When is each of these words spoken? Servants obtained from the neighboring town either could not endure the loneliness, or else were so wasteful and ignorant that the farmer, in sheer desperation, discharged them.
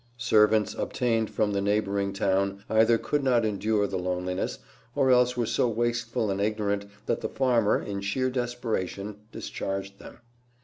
Servants 0.17 0.73
obtained 0.73 1.29
from 1.29 1.51
the 1.53 1.61
neighboring 1.61 2.11
town 2.11 2.63
either 2.71 2.97
could 2.97 3.23
not 3.23 3.45
endure 3.45 3.85
the 3.85 3.99
loneliness, 3.99 4.57
or 4.95 5.11
else 5.11 5.37
were 5.37 5.45
so 5.45 5.69
wasteful 5.69 6.31
and 6.31 6.41
ignorant 6.41 6.85
that 7.05 7.21
the 7.21 7.29
farmer, 7.29 7.79
in 7.79 8.01
sheer 8.01 8.31
desperation, 8.31 9.17
discharged 9.31 9.99
them. 9.99 10.17